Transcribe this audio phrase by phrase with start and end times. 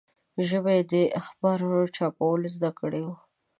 [0.47, 1.59] ژبه یې د اخبار
[1.95, 3.15] چاپول زده کړي وو.